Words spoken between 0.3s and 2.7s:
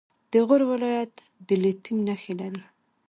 د غور ولایت د لیتیم نښې لري.